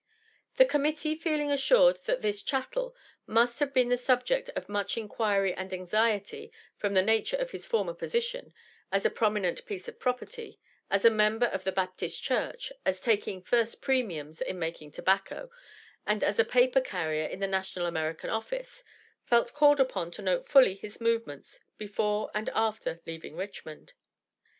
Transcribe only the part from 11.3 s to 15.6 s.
of the Baptist church, as taking "first premiums" in making tobacco,